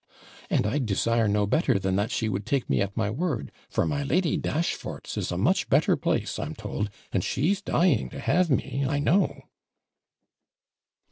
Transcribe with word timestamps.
And 0.49 0.65
I'd 0.65 0.87
desire 0.87 1.27
no 1.27 1.45
better 1.45 1.77
than 1.77 1.95
that 1.97 2.09
she 2.09 2.27
would 2.27 2.43
take 2.47 2.67
me 2.71 2.81
at 2.81 2.97
my 2.97 3.11
word; 3.11 3.51
for 3.69 3.85
my 3.85 4.01
Lady 4.01 4.35
Dashfort's 4.35 5.15
is 5.15 5.31
a 5.31 5.37
much 5.37 5.69
better 5.69 5.95
place, 5.95 6.39
I'm 6.39 6.55
told, 6.55 6.89
and 7.13 7.23
she's 7.23 7.61
dying 7.61 8.09
to 8.09 8.19
have 8.19 8.49
me, 8.49 8.83
I 8.83 8.97
know.' 8.97 9.43